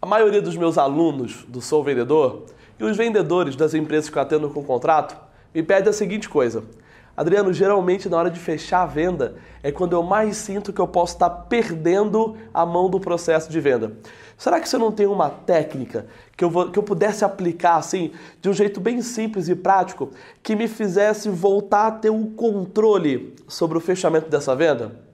[0.00, 2.44] A maioria dos meus alunos do Sou Vendedor
[2.78, 5.16] e os vendedores das empresas que eu atendo com contrato
[5.52, 6.62] me pedem a seguinte coisa.
[7.16, 10.86] Adriano, geralmente na hora de fechar a venda é quando eu mais sinto que eu
[10.86, 13.94] posso estar perdendo a mão do processo de venda.
[14.36, 16.06] Será que você não tem uma técnica
[16.36, 20.12] que eu, vou, que eu pudesse aplicar assim, de um jeito bem simples e prático,
[20.44, 25.07] que me fizesse voltar a ter o um controle sobre o fechamento dessa venda?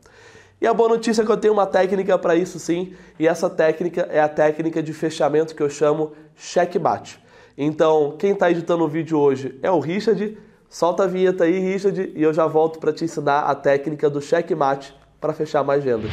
[0.64, 3.50] E a boa notícia é que eu tenho uma técnica para isso sim, e essa
[3.50, 7.22] técnica é a técnica de fechamento que eu chamo checkmate.
[7.54, 10.38] Então, quem está editando o vídeo hoje é o Richard.
[10.66, 14.22] Solta a vinheta aí, Richard, e eu já volto para te ensinar a técnica do
[14.22, 16.10] checkmate para fechar mais vendas.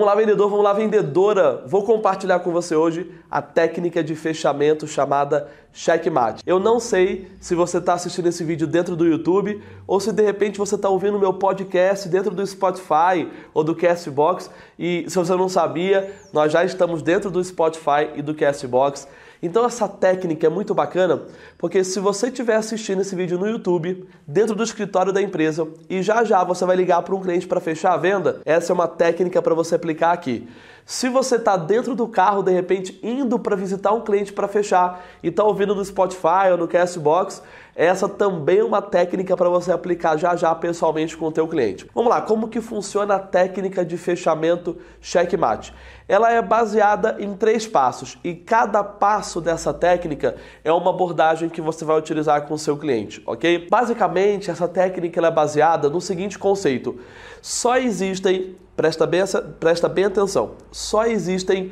[0.00, 1.62] Vamos lá, vendedor, vamos lá, vendedora.
[1.66, 6.42] Vou compartilhar com você hoje a técnica de fechamento chamada checkmate.
[6.46, 10.22] Eu não sei se você está assistindo esse vídeo dentro do YouTube ou se de
[10.22, 14.50] repente você está ouvindo meu podcast dentro do Spotify ou do Castbox.
[14.78, 19.06] E se você não sabia, nós já estamos dentro do Spotify e do Castbox.
[19.42, 21.22] Então essa técnica é muito bacana,
[21.56, 26.02] porque se você estiver assistindo esse vídeo no YouTube, dentro do escritório da empresa, e
[26.02, 28.88] já já você vai ligar para um cliente para fechar a venda, essa é uma
[28.88, 30.46] técnica para você aplicar aqui.
[30.90, 35.06] Se você está dentro do carro, de repente, indo para visitar um cliente para fechar
[35.22, 37.44] e está ouvindo no Spotify ou no Castbox,
[37.76, 41.88] essa também é uma técnica para você aplicar já já pessoalmente com o teu cliente.
[41.94, 45.72] Vamos lá, como que funciona a técnica de fechamento checkmate?
[46.08, 51.60] Ela é baseada em três passos e cada passo dessa técnica é uma abordagem que
[51.60, 53.68] você vai utilizar com o seu cliente, ok?
[53.70, 56.98] Basicamente, essa técnica é baseada no seguinte conceito:
[57.40, 59.20] só existem, presta bem,
[59.60, 61.70] presta bem atenção, só existem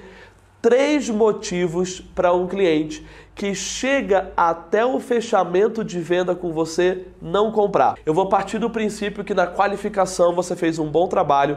[0.61, 3.03] três motivos para um cliente
[3.35, 7.95] que chega até o fechamento de venda com você não comprar.
[8.05, 11.57] Eu vou partir do princípio que na qualificação você fez um bom trabalho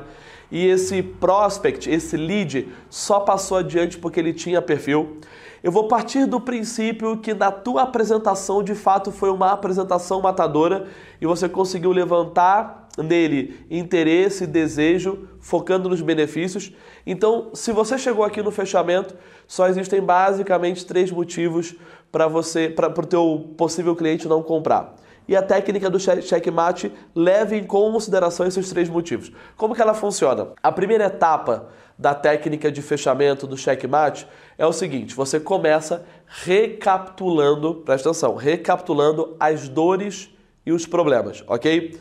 [0.49, 5.17] e esse prospect, esse lead, só passou adiante porque ele tinha perfil.
[5.61, 10.87] Eu vou partir do princípio que na tua apresentação de fato foi uma apresentação matadora
[11.19, 16.73] e você conseguiu levantar nele interesse, desejo, focando nos benefícios.
[17.05, 19.15] Então, se você chegou aqui no fechamento,
[19.47, 21.75] só existem basicamente três motivos
[22.11, 24.95] para você, para o teu possível cliente não comprar.
[25.27, 29.31] E a técnica do checkmate leva em consideração esses três motivos.
[29.55, 30.49] Como que ela funciona?
[30.61, 37.75] A primeira etapa da técnica de fechamento do checkmate é o seguinte: você começa recapitulando,
[37.75, 40.29] presta atenção, recapitulando as dores
[40.65, 41.97] e os problemas, ok?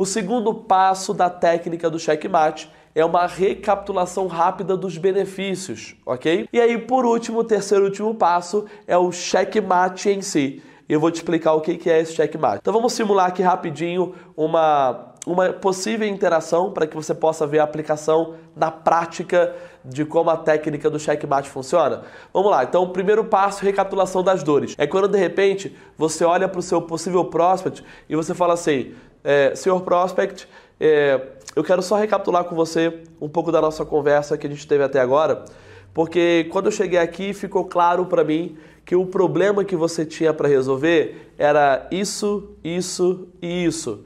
[0.00, 6.48] O segundo passo da técnica do checkmate é uma recapitulação rápida dos benefícios, ok?
[6.50, 10.62] E aí, por último, o terceiro e último passo é o checkmate em si.
[10.88, 12.60] Eu vou te explicar o que é esse checkmate.
[12.62, 17.64] Então vamos simular aqui rapidinho uma, uma possível interação para que você possa ver a
[17.64, 22.04] aplicação na prática de como a técnica do checkmate funciona?
[22.32, 24.74] Vamos lá, então o primeiro passo, recapitulação das dores.
[24.78, 28.94] É quando de repente você olha para o seu possível prospect e você fala assim:
[29.22, 30.48] é, senhor Prospect,
[30.78, 31.20] é,
[31.54, 34.82] eu quero só recapitular com você um pouco da nossa conversa que a gente teve
[34.82, 35.44] até agora,
[35.92, 40.32] porque quando eu cheguei aqui ficou claro para mim que o problema que você tinha
[40.32, 44.04] para resolver era isso, isso e isso.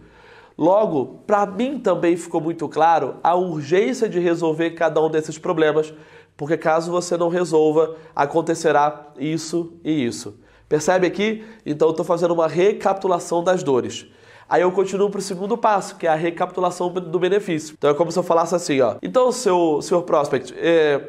[0.57, 5.93] Logo, para mim também ficou muito claro a urgência de resolver cada um desses problemas,
[6.37, 10.39] porque caso você não resolva, acontecerá isso e isso.
[10.69, 11.45] Percebe aqui?
[11.67, 14.07] Então estou fazendo uma recapitulação das dores.
[14.49, 17.75] Aí eu continuo para o segundo passo, que é a recapitulação do benefício.
[17.79, 18.97] Então é como se eu falasse assim, ó.
[19.03, 21.01] Então, seu, senhor prospect, é,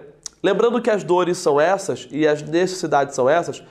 [0.41, 3.61] lembrando que as dores são essas e as necessidades são essas,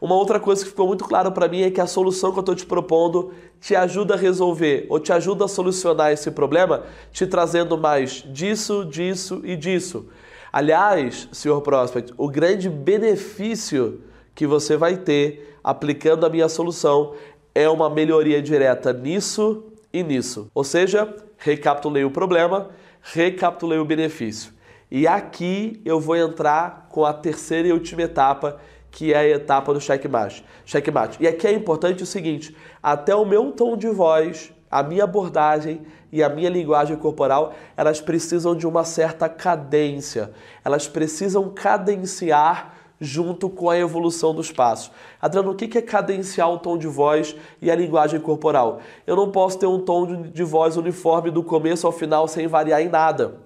[0.00, 2.42] uma outra coisa que ficou muito claro para mim é que a solução que eu
[2.42, 7.26] estou te propondo te ajuda a resolver ou te ajuda a solucionar esse problema, te
[7.26, 10.06] trazendo mais disso, disso e disso.
[10.52, 14.00] Aliás, senhor prospect, o grande benefício
[14.36, 17.14] que você vai ter aplicando a minha solução
[17.58, 20.48] é uma melhoria direta nisso e nisso.
[20.54, 22.68] Ou seja, recapitulei o problema,
[23.02, 24.52] recapitulei o benefício.
[24.88, 28.60] E aqui eu vou entrar com a terceira e última etapa,
[28.92, 30.44] que é a etapa do checkmate.
[30.64, 31.20] checkmate.
[31.20, 35.82] E aqui é importante o seguinte: até o meu tom de voz, a minha abordagem
[36.12, 40.30] e a minha linguagem corporal, elas precisam de uma certa cadência.
[40.64, 44.90] Elas precisam cadenciar junto com a evolução dos passos.
[45.20, 48.80] Adriano, o que é cadenciar o tom de voz e a linguagem corporal?
[49.06, 52.80] Eu não posso ter um tom de voz uniforme do começo ao final sem variar
[52.80, 53.36] em nada.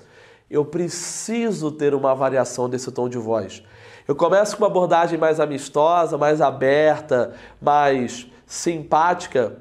[0.51, 3.63] Eu preciso ter uma variação desse tom de voz.
[4.07, 9.57] Eu começo com uma abordagem mais amistosa, mais aberta, mais simpática,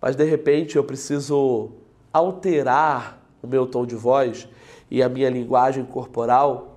[0.00, 1.72] mas de repente eu preciso
[2.12, 4.48] alterar o meu tom de voz
[4.90, 6.73] e a minha linguagem corporal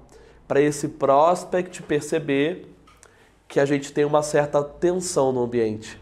[0.48, 2.74] para esse prospect perceber
[3.48, 6.00] que a gente tem uma certa tensão no ambiente.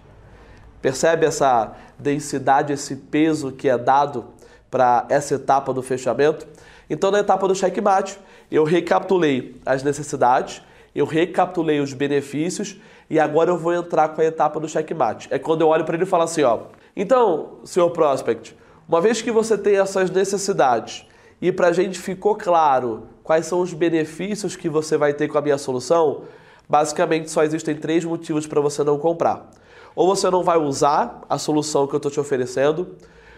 [0.81, 4.25] Percebe essa densidade, esse peso que é dado
[4.69, 6.45] para essa etapa do fechamento?
[6.89, 8.19] Então, na etapa do checkmate,
[8.51, 10.61] eu recapitulei as necessidades,
[10.93, 15.27] eu recapitulei os benefícios e agora eu vou entrar com a etapa do checkmate.
[15.31, 16.59] É quando eu olho para ele e falo assim, ó.
[16.95, 18.55] Então, senhor prospect,
[18.87, 21.05] uma vez que você tem essas necessidades
[21.41, 25.37] e para a gente ficou claro quais são os benefícios que você vai ter com
[25.37, 26.23] a minha solução,
[26.67, 29.49] basicamente só existem três motivos para você não comprar.
[29.95, 32.95] Ou você não vai usar a solução que eu estou te oferecendo,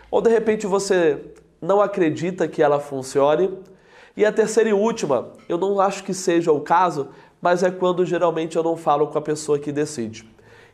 [0.10, 1.22] ou de repente você
[1.62, 3.58] não acredita que ela funcione.
[4.16, 7.10] E a terceira e última, eu não acho que seja o caso,
[7.42, 10.28] mas é quando geralmente eu não falo com a pessoa que decide.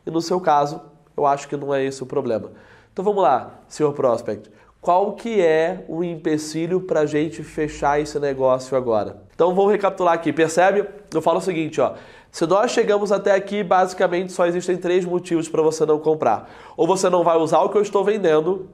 [0.06, 0.80] E no seu caso,
[1.16, 2.50] eu acho que não é esse o problema.
[2.92, 4.50] Então vamos lá, senhor prospect.
[4.84, 9.16] Qual que é o empecilho para a gente fechar esse negócio agora?
[9.34, 10.30] Então vamos recapitular aqui.
[10.30, 10.86] Percebe?
[11.10, 11.94] Eu falo o seguinte, ó.
[12.30, 16.50] Se nós chegamos até aqui, basicamente só existem três motivos para você não comprar.
[16.76, 18.68] Ou você não vai usar o que eu estou vendendo,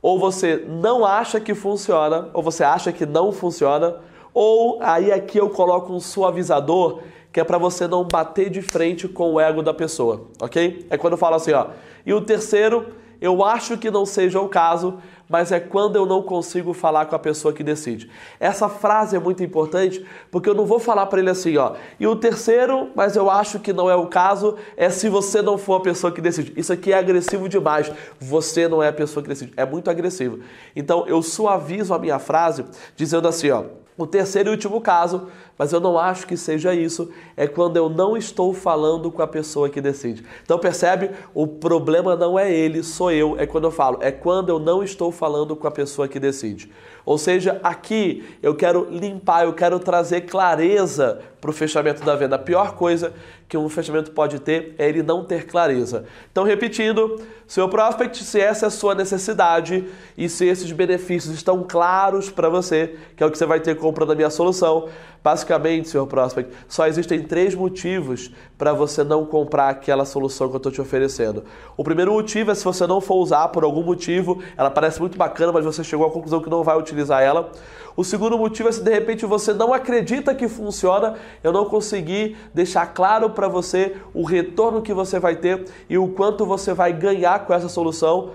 [0.00, 3.96] ou você não acha que funciona, ou você acha que não funciona,
[4.32, 7.00] ou aí aqui eu coloco um suavizador
[7.32, 10.86] que é para você não bater de frente com o ego da pessoa, ok?
[10.88, 11.66] É quando eu falo assim, ó.
[12.06, 16.22] E o terceiro, eu acho que não seja o caso, mas é quando eu não
[16.22, 18.10] consigo falar com a pessoa que decide.
[18.38, 21.74] Essa frase é muito importante porque eu não vou falar para ele assim, ó.
[21.98, 25.58] E o terceiro, mas eu acho que não é o caso, é se você não
[25.58, 26.52] for a pessoa que decide.
[26.56, 27.90] Isso aqui é agressivo demais.
[28.20, 29.52] Você não é a pessoa que decide.
[29.56, 30.40] É muito agressivo.
[30.74, 32.64] Então eu suavizo a minha frase
[32.94, 33.64] dizendo assim, ó.
[33.98, 37.88] O terceiro e último caso, mas eu não acho que seja isso, é quando eu
[37.88, 40.22] não estou falando com a pessoa que decide.
[40.42, 41.12] Então percebe?
[41.32, 44.82] O problema não é ele, sou eu, é quando eu falo, é quando eu não
[44.82, 46.70] estou falando com a pessoa que decide.
[47.06, 52.34] Ou seja, aqui eu quero limpar, eu quero trazer clareza para o fechamento da venda.
[52.34, 53.12] A pior coisa
[53.48, 56.04] que um fechamento pode ter é ele não ter clareza.
[56.32, 59.86] Então, repetindo, seu prospect, se essa é a sua necessidade
[60.18, 63.76] e se esses benefícios estão claros para você, que é o que você vai ter
[63.76, 64.88] comprando a minha solução,
[65.26, 70.58] basicamente, senhor prospect, só existem três motivos para você não comprar aquela solução que eu
[70.58, 71.42] estou te oferecendo.
[71.76, 75.18] O primeiro motivo é se você não for usar por algum motivo, ela parece muito
[75.18, 77.50] bacana, mas você chegou à conclusão que não vai utilizar ela.
[77.96, 82.36] O segundo motivo é se de repente você não acredita que funciona, eu não consegui
[82.54, 86.92] deixar claro para você o retorno que você vai ter e o quanto você vai
[86.92, 88.30] ganhar com essa solução.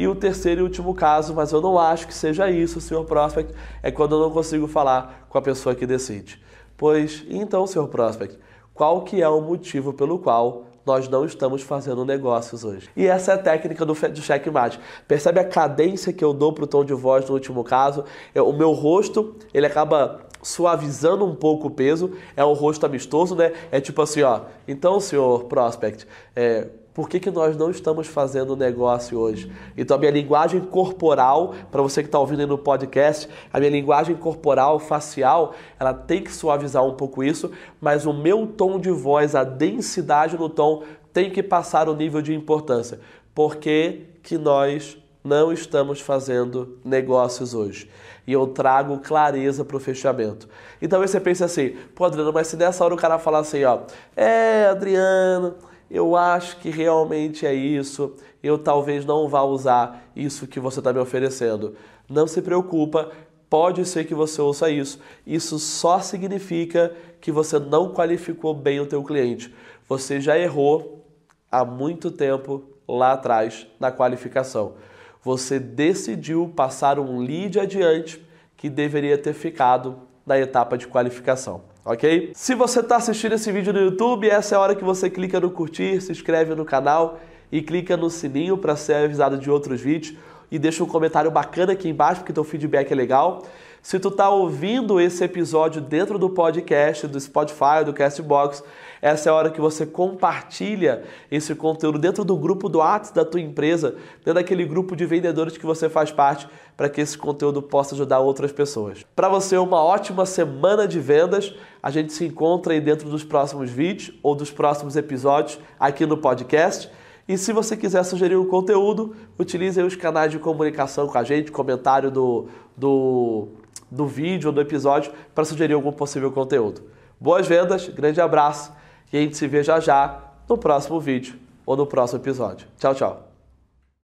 [0.00, 3.52] E o terceiro e último caso, mas eu não acho que seja isso, senhor prospect,
[3.82, 6.40] é quando eu não consigo falar com a pessoa que decide.
[6.74, 8.38] Pois, então, senhor prospect,
[8.72, 12.88] qual que é o motivo pelo qual nós não estamos fazendo negócios hoje.
[12.96, 14.80] E essa é a técnica do, do checkmate.
[15.06, 18.02] Percebe a cadência que eu dou para o tom de voz no último caso?
[18.34, 23.36] Eu, o meu rosto, ele acaba suavizando um pouco o peso, é um rosto amistoso,
[23.36, 23.52] né?
[23.70, 24.40] É tipo assim, ó.
[24.66, 29.50] Então, senhor prospect, é, por que, que nós não estamos fazendo negócio hoje?
[29.76, 33.70] Então, a minha linguagem corporal, para você que está ouvindo aí no podcast, a minha
[33.70, 38.90] linguagem corporal, facial, ela tem que suavizar um pouco isso, mas o meu tom de
[38.90, 40.82] voz, a densidade no tom,
[41.12, 42.98] tem que passar o nível de importância.
[43.32, 47.88] Por que, que nós não estamos fazendo negócios hoje?
[48.26, 50.48] E eu trago clareza para o fechamento.
[50.82, 53.80] Então, você pensa assim, pô, Adriano, mas se nessa hora o cara falar assim, ó,
[54.16, 60.60] é, Adriano eu acho que realmente é isso, eu talvez não vá usar isso que
[60.60, 61.74] você está me oferecendo.
[62.08, 63.10] Não se preocupa,
[63.48, 65.00] pode ser que você ouça isso.
[65.26, 69.52] Isso só significa que você não qualificou bem o teu cliente.
[69.88, 71.04] Você já errou
[71.50, 74.74] há muito tempo lá atrás na qualificação.
[75.22, 78.24] Você decidiu passar um lead adiante
[78.56, 82.32] que deveria ter ficado na etapa de qualificação ok?
[82.34, 85.40] Se você está assistindo esse vídeo no YouTube, essa é a hora que você clica
[85.40, 87.18] no curtir, se inscreve no canal
[87.50, 90.16] e clica no sininho para ser avisado de outros vídeos
[90.50, 93.44] e deixa um comentário bacana aqui embaixo, porque teu feedback é legal.
[93.82, 98.62] Se tu está ouvindo esse episódio dentro do podcast, do Spotify, do Castbox,
[99.00, 103.24] essa é a hora que você compartilha esse conteúdo dentro do grupo do WhatsApp da
[103.24, 106.46] tua empresa, dentro daquele grupo de vendedores que você faz parte,
[106.76, 109.04] para que esse conteúdo possa ajudar outras pessoas.
[109.16, 111.54] Para você, uma ótima semana de vendas.
[111.82, 116.18] A gente se encontra aí dentro dos próximos vídeos ou dos próximos episódios aqui no
[116.18, 116.90] podcast.
[117.26, 121.52] E se você quiser sugerir um conteúdo, utilize os canais de comunicação com a gente,
[121.52, 123.48] comentário do, do,
[123.90, 126.82] do vídeo ou do episódio para sugerir algum possível conteúdo.
[127.18, 128.72] Boas vendas, grande abraço
[129.12, 132.66] e a gente se vê já já no próximo vídeo ou no próximo episódio.
[132.78, 133.29] Tchau, tchau.